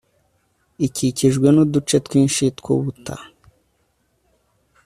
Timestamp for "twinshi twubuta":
2.05-3.15